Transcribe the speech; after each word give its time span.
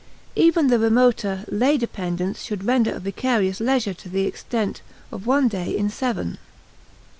Even 0.35 0.65
the 0.65 0.79
remoter, 0.79 1.45
lay 1.47 1.77
dependents 1.77 2.41
should 2.41 2.63
render 2.63 2.91
a 2.95 2.99
vicarious 2.99 3.59
leisure 3.59 3.93
to 3.93 4.09
the 4.09 4.25
extent 4.25 4.81
of 5.11 5.27
one 5.27 5.47
day 5.47 5.69
in 5.77 5.91
seven. 5.91 6.39